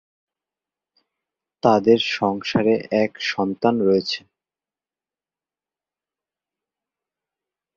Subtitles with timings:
[1.63, 4.19] তাদের সংসারে এক সন্তান রয়েছে।